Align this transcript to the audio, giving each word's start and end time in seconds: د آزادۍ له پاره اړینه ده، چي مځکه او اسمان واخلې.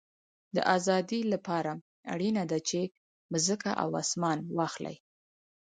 د 0.55 0.57
آزادۍ 0.75 1.21
له 1.31 1.37
پاره 1.47 1.73
اړینه 2.13 2.43
ده، 2.51 2.59
چي 2.69 2.81
مځکه 3.31 3.71
او 3.81 3.89
اسمان 4.03 4.39
واخلې. 4.57 4.95